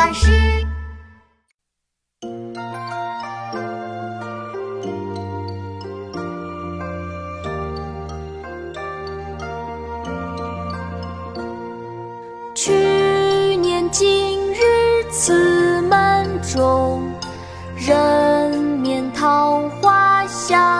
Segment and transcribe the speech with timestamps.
[0.00, 0.30] 巴士。
[12.54, 12.72] 去
[13.56, 14.62] 年今日
[15.10, 17.12] 此门中，
[17.76, 20.79] 人面桃花相